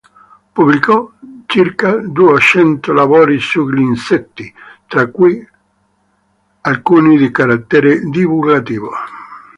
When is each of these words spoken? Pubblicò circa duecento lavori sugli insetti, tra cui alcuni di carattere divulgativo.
Pubblicò 0.57 1.11
circa 1.45 1.95
duecento 2.01 2.91
lavori 2.91 3.39
sugli 3.39 3.81
insetti, 3.81 4.51
tra 4.87 5.05
cui 5.11 5.47
alcuni 6.61 7.19
di 7.19 7.29
carattere 7.29 7.99
divulgativo. 8.05 8.91